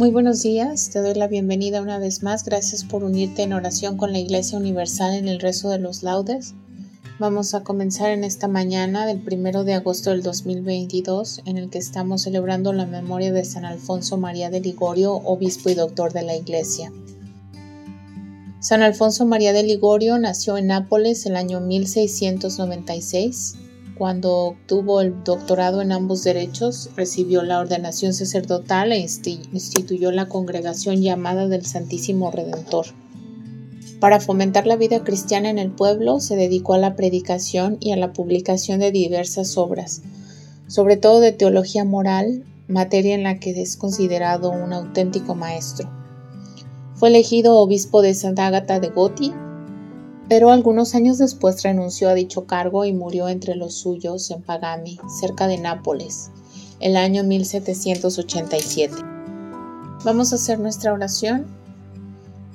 [0.00, 2.42] Muy buenos días, te doy la bienvenida una vez más.
[2.46, 6.54] Gracias por unirte en oración con la Iglesia Universal en el rezo de los laudes.
[7.18, 11.76] Vamos a comenzar en esta mañana del primero de agosto del 2022, en el que
[11.76, 16.34] estamos celebrando la memoria de San Alfonso María de Ligorio, obispo y doctor de la
[16.34, 16.90] Iglesia.
[18.58, 23.56] San Alfonso María de Ligorio nació en Nápoles el año 1696
[24.00, 28.98] cuando obtuvo el doctorado en ambos derechos, recibió la ordenación sacerdotal e
[29.52, 32.86] instituyó la congregación llamada del Santísimo Redentor.
[34.00, 37.96] Para fomentar la vida cristiana en el pueblo, se dedicó a la predicación y a
[37.98, 40.00] la publicación de diversas obras,
[40.66, 45.90] sobre todo de teología moral, materia en la que es considerado un auténtico maestro.
[46.94, 49.34] Fue elegido obispo de Santa Ágata de Goti
[50.30, 54.96] pero algunos años después renunció a dicho cargo y murió entre los suyos en Pagami,
[55.20, 56.30] cerca de Nápoles,
[56.78, 58.94] el año 1787.
[60.04, 61.46] Vamos a hacer nuestra oración,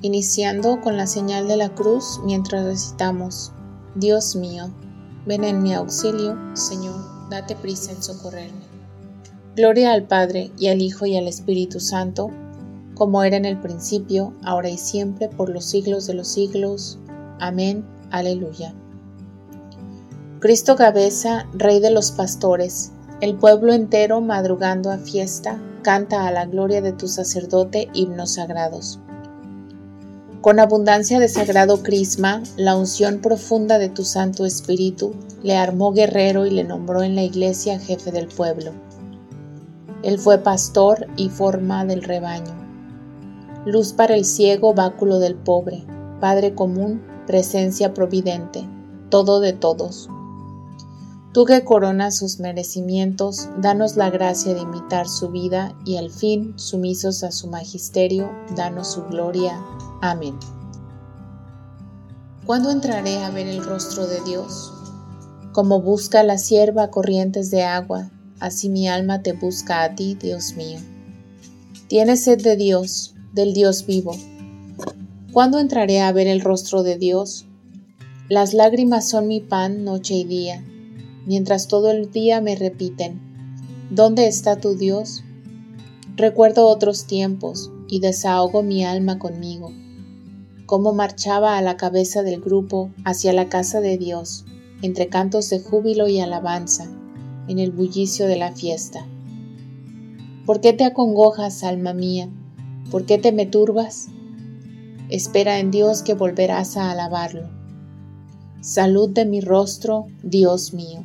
[0.00, 3.52] iniciando con la señal de la cruz mientras recitamos,
[3.94, 4.70] Dios mío,
[5.26, 8.64] ven en mi auxilio, Señor, date prisa en socorrerme.
[9.54, 12.30] Gloria al Padre y al Hijo y al Espíritu Santo,
[12.94, 16.98] como era en el principio, ahora y siempre, por los siglos de los siglos.
[17.38, 17.84] Amén.
[18.10, 18.74] Aleluya.
[20.40, 26.46] Cristo cabeza, Rey de los pastores, el pueblo entero madrugando a fiesta, canta a la
[26.46, 29.00] gloria de tu sacerdote himnos sagrados.
[30.40, 36.46] Con abundancia de sagrado crisma, la unción profunda de tu Santo Espíritu le armó guerrero
[36.46, 38.72] y le nombró en la iglesia jefe del pueblo.
[40.02, 42.54] Él fue pastor y forma del rebaño,
[43.64, 45.84] luz para el ciego, báculo del pobre,
[46.20, 48.64] Padre común, presencia providente,
[49.10, 50.08] todo de todos.
[51.32, 56.54] Tú que coronas sus merecimientos, danos la gracia de imitar su vida y al fin,
[56.56, 59.60] sumisos a su magisterio, danos su gloria.
[60.00, 60.38] Amén.
[62.46, 64.72] ¿Cuándo entraré a ver el rostro de Dios?
[65.52, 68.10] Como busca la sierva corrientes de agua,
[68.40, 70.78] así mi alma te busca a ti, Dios mío.
[71.88, 74.14] Tienes sed de Dios, del Dios vivo
[75.36, 77.44] ¿Cuándo entraré a ver el rostro de Dios?
[78.30, 80.64] Las lágrimas son mi pan noche y día,
[81.26, 83.20] mientras todo el día me repiten,
[83.90, 85.24] ¿dónde está tu Dios?
[86.16, 89.74] Recuerdo otros tiempos y desahogo mi alma conmigo,
[90.64, 94.46] cómo marchaba a la cabeza del grupo hacia la casa de Dios,
[94.80, 96.88] entre cantos de júbilo y alabanza,
[97.46, 99.06] en el bullicio de la fiesta.
[100.46, 102.30] ¿Por qué te acongojas, alma mía?
[102.90, 104.08] ¿Por qué te me turbas?
[105.08, 107.48] Espera en Dios que volverás a alabarlo.
[108.60, 111.04] Salud de mi rostro, Dios mío.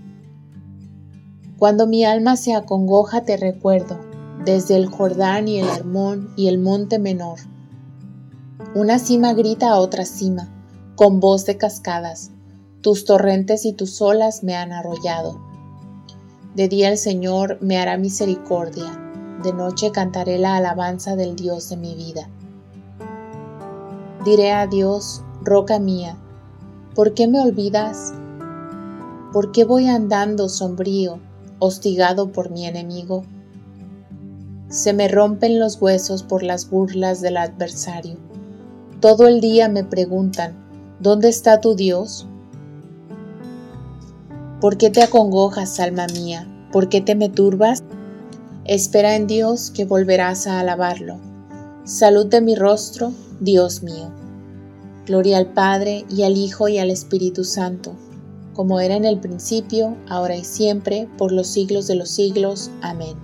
[1.59, 3.99] Cuando mi alma se acongoja te recuerdo,
[4.43, 7.37] desde el Jordán y el Hermón y el monte menor.
[8.73, 10.49] Una cima grita a otra cima,
[10.95, 12.31] con voz de cascadas.
[12.81, 15.39] Tus torrentes y tus olas me han arrollado.
[16.55, 18.99] De día el Señor me hará misericordia,
[19.43, 22.27] de noche cantaré la alabanza del Dios de mi vida.
[24.23, 26.15] Diré a Dios, roca mía,
[26.93, 28.13] ¿por qué me olvidas?
[29.33, 31.19] ¿Por qué voy andando sombrío,
[31.57, 33.23] hostigado por mi enemigo?
[34.69, 38.17] Se me rompen los huesos por las burlas del adversario.
[38.99, 40.53] Todo el día me preguntan,
[40.99, 42.27] ¿dónde está tu Dios?
[44.59, 46.47] ¿Por qué te acongojas, alma mía?
[46.71, 47.83] ¿Por qué te me turbas?
[48.65, 51.17] Espera en Dios que volverás a alabarlo.
[51.85, 54.11] Salud de mi rostro, Dios mío.
[55.07, 57.95] Gloria al Padre y al Hijo y al Espíritu Santo,
[58.53, 62.69] como era en el principio, ahora y siempre, por los siglos de los siglos.
[62.83, 63.17] Amén.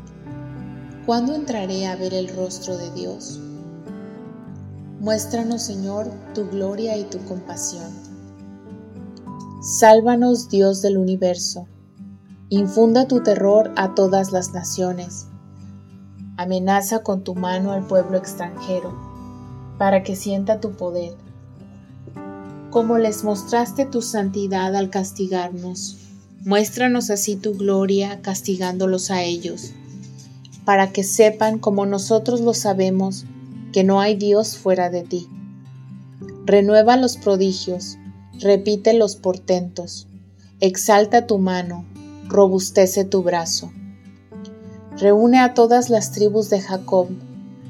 [1.05, 3.39] ¿Cuándo entraré a ver el rostro de Dios?
[4.99, 7.93] Muéstranos, Señor, tu gloria y tu compasión.
[9.61, 11.67] Sálvanos, Dios del universo.
[12.49, 15.27] Infunda tu terror a todas las naciones.
[16.37, 19.06] Amenaza con tu mano al pueblo extranjero,
[19.77, 21.13] para que sienta tu poder.
[22.69, 25.97] Como les mostraste tu santidad al castigarnos,
[26.43, 29.71] muéstranos así tu gloria castigándolos a ellos,
[30.65, 33.25] para que sepan como nosotros lo sabemos,
[33.71, 35.27] que no hay Dios fuera de ti.
[36.45, 37.97] Renueva los prodigios,
[38.39, 40.07] repite los portentos,
[40.59, 41.85] exalta tu mano,
[42.27, 43.71] robustece tu brazo.
[44.97, 47.07] Reúne a todas las tribus de Jacob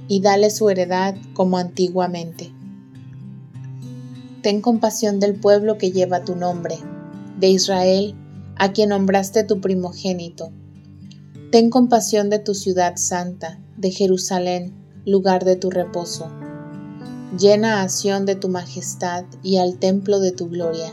[0.08, 2.52] y dale su heredad como antiguamente.
[4.42, 6.78] Ten compasión del pueblo que lleva tu nombre,
[7.40, 8.16] de Israel,
[8.56, 10.52] a quien nombraste tu primogénito.
[11.52, 14.74] Ten compasión de tu ciudad santa, de Jerusalén,
[15.06, 16.28] lugar de tu reposo.
[17.38, 20.92] Llena a Sión de tu majestad y al templo de tu gloria.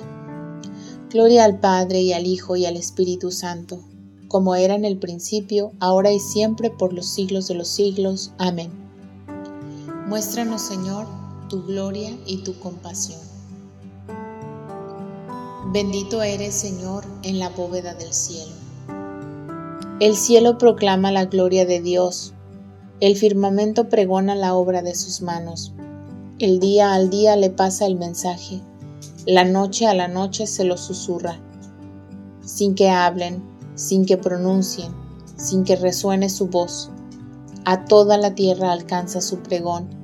[1.11, 3.81] Gloria al Padre y al Hijo y al Espíritu Santo,
[4.29, 8.33] como era en el principio, ahora y siempre, por los siglos de los siglos.
[8.39, 8.84] Amén.
[10.15, 11.07] Muéstranos, Señor,
[11.49, 13.19] tu gloria y tu compasión.
[15.73, 18.53] Bendito eres, Señor, en la bóveda del cielo.
[19.99, 22.33] El cielo proclama la gloria de Dios
[23.01, 25.73] el firmamento pregona la obra de sus manos.
[26.39, 28.63] El día al día le pasa el mensaje.
[29.27, 31.41] La noche a la noche se lo susurra.
[32.41, 33.43] Sin que hablen,
[33.75, 34.93] sin que pronuncien,
[35.37, 36.89] sin que resuene su voz.
[37.65, 40.04] A toda la tierra alcanza su pregón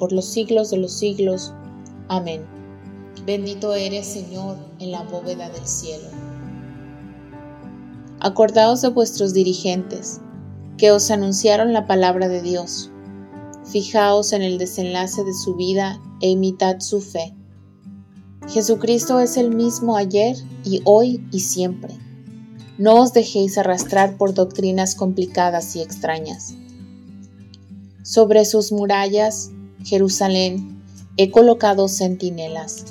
[0.00, 1.52] por los siglos de los siglos.
[2.08, 2.42] Amén.
[3.26, 6.08] Bendito eres, Señor, en la bóveda del cielo.
[8.18, 10.22] Acordaos de vuestros dirigentes,
[10.78, 12.90] que os anunciaron la palabra de Dios.
[13.64, 17.34] Fijaos en el desenlace de su vida e imitad su fe.
[18.48, 21.94] Jesucristo es el mismo ayer y hoy y siempre.
[22.78, 26.54] No os dejéis arrastrar por doctrinas complicadas y extrañas.
[28.02, 29.50] Sobre sus murallas,
[29.84, 30.82] Jerusalén,
[31.16, 32.84] he colocado centinelas.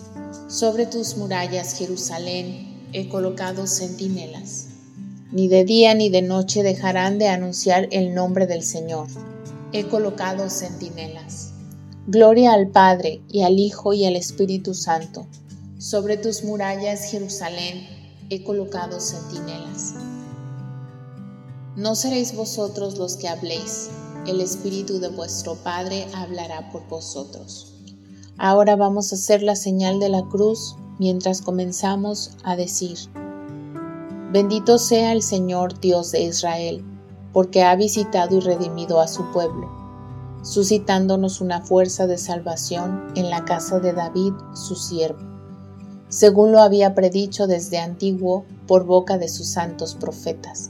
[0.47, 4.69] Sobre tus murallas, Jerusalén, he colocado centinelas
[5.31, 9.07] ni de día ni de noche dejarán de anunciar el nombre del Señor.
[9.73, 11.51] He colocado centinelas.
[12.07, 15.27] Gloria al Padre y al Hijo y al Espíritu Santo.
[15.77, 17.87] Sobre tus murallas, Jerusalén,
[18.31, 19.93] he colocado centinelas.
[21.75, 23.89] No seréis vosotros los que habléis,
[24.27, 27.73] el Espíritu de vuestro Padre hablará por vosotros.
[28.37, 32.97] Ahora vamos a hacer la señal de la cruz mientras comenzamos a decir,
[34.31, 36.85] Bendito sea el Señor Dios de Israel,
[37.33, 39.67] porque ha visitado y redimido a su pueblo,
[40.43, 45.19] suscitándonos una fuerza de salvación en la casa de David, su siervo,
[46.09, 50.69] según lo había predicho desde antiguo por boca de sus santos profetas.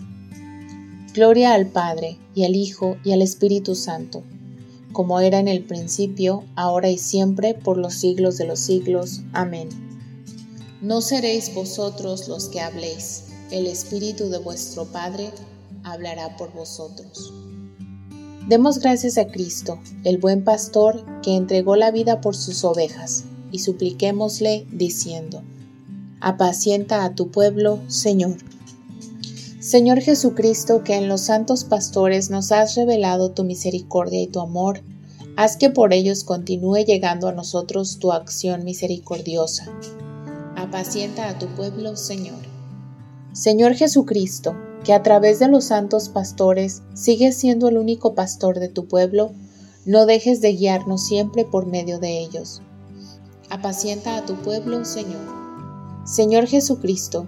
[1.13, 4.23] Gloria al Padre, y al Hijo, y al Espíritu Santo,
[4.93, 9.21] como era en el principio, ahora y siempre, por los siglos de los siglos.
[9.33, 9.67] Amén.
[10.81, 15.31] No seréis vosotros los que habléis, el Espíritu de vuestro Padre
[15.83, 17.33] hablará por vosotros.
[18.47, 23.59] Demos gracias a Cristo, el buen pastor, que entregó la vida por sus ovejas, y
[23.59, 25.43] supliquémosle diciendo,
[26.21, 28.37] Apacienta a tu pueblo, Señor.
[29.61, 34.81] Señor Jesucristo, que en los santos pastores nos has revelado tu misericordia y tu amor,
[35.37, 39.71] haz que por ellos continúe llegando a nosotros tu acción misericordiosa.
[40.55, 42.39] Apacienta a tu pueblo, Señor.
[43.33, 48.67] Señor Jesucristo, que a través de los santos pastores sigues siendo el único pastor de
[48.67, 49.31] tu pueblo,
[49.85, 52.63] no dejes de guiarnos siempre por medio de ellos.
[53.51, 55.21] Apacienta a tu pueblo, Señor.
[56.03, 57.27] Señor Jesucristo,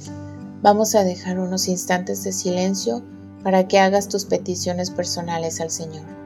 [0.61, 3.01] Vamos a dejar unos instantes de silencio
[3.43, 6.20] para que hagas tus peticiones personales al Señor.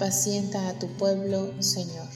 [0.00, 2.08] Apacienta a tu pueblo, Señor.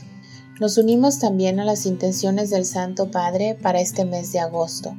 [0.58, 4.96] Nos unimos también a las intenciones del Santo Padre para este mes de agosto.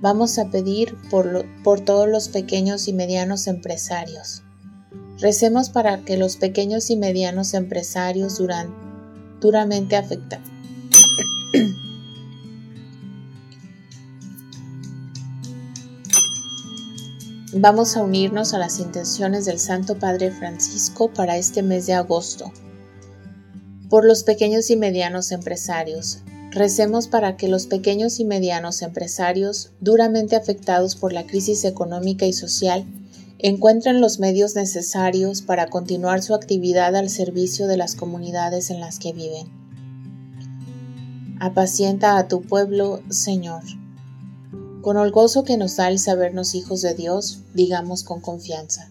[0.00, 4.42] Vamos a pedir por, por todos los pequeños y medianos empresarios.
[5.20, 8.74] Recemos para que los pequeños y medianos empresarios duran,
[9.40, 10.50] duramente afectados
[17.58, 22.52] Vamos a unirnos a las intenciones del Santo Padre Francisco para este mes de agosto.
[23.88, 26.18] Por los pequeños y medianos empresarios.
[26.50, 32.34] Recemos para que los pequeños y medianos empresarios, duramente afectados por la crisis económica y
[32.34, 32.84] social,
[33.38, 38.98] encuentren los medios necesarios para continuar su actividad al servicio de las comunidades en las
[38.98, 39.48] que viven.
[41.40, 43.62] Apacienta a tu pueblo, Señor.
[44.86, 48.88] Con el gozo que nos da el sabernos hijos de Dios, digamos con confianza.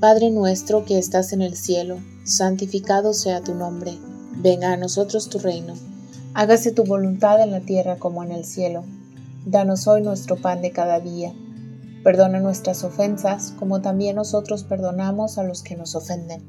[0.00, 3.96] Padre nuestro que estás en el cielo, santificado sea tu nombre,
[4.42, 5.74] venga a nosotros tu reino,
[6.34, 8.82] hágase tu voluntad en la tierra como en el cielo.
[9.44, 11.32] Danos hoy nuestro pan de cada día.
[12.02, 16.42] Perdona nuestras ofensas como también nosotros perdonamos a los que nos ofenden.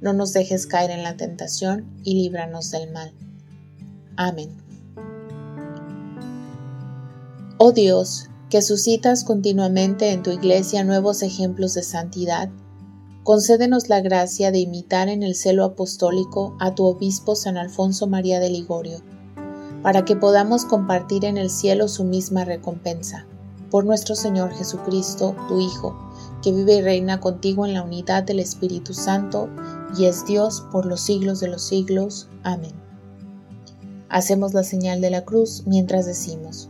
[0.00, 3.12] No nos dejes caer en la tentación y líbranos del mal.
[4.16, 4.69] Amén.
[7.62, 12.48] Oh Dios, que suscitas continuamente en tu iglesia nuevos ejemplos de santidad,
[13.22, 18.40] concédenos la gracia de imitar en el celo apostólico a tu obispo San Alfonso María
[18.40, 19.02] de Ligorio,
[19.82, 23.26] para que podamos compartir en el cielo su misma recompensa.
[23.70, 25.94] Por nuestro Señor Jesucristo, tu Hijo,
[26.42, 29.50] que vive y reina contigo en la unidad del Espíritu Santo,
[29.98, 32.26] y es Dios por los siglos de los siglos.
[32.42, 32.72] Amén.
[34.08, 36.69] Hacemos la señal de la cruz mientras decimos,